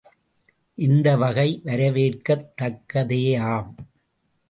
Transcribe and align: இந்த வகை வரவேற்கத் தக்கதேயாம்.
இந்த 0.77 1.17
வகை 1.17 1.61
வரவேற்கத் 1.63 2.51
தக்கதேயாம். 2.61 3.71